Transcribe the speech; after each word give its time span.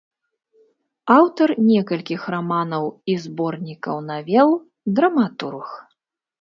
Аўтар 1.15 1.49
некалькіх 1.67 2.25
раманаў 2.35 2.85
і 3.15 3.17
зборнікаў 3.27 4.03
навел, 4.11 4.49
драматург. 4.99 5.81